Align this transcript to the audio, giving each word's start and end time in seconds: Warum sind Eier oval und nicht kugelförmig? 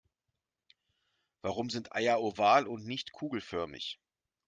Warum 1.43 1.69
sind 1.69 1.93
Eier 1.93 2.21
oval 2.23 2.65
und 2.65 2.87
nicht 2.87 3.11
kugelförmig? 3.11 3.99